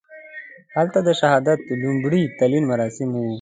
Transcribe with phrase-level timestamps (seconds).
[0.75, 3.27] هلته د شهادت لومړي تلین مراسم وو.